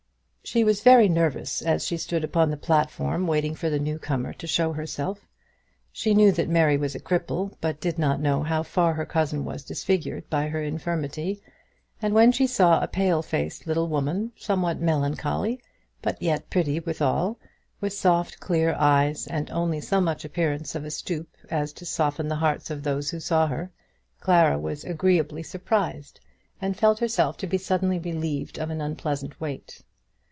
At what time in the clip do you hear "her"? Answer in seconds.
8.95-9.05, 10.49-10.61, 23.47-23.71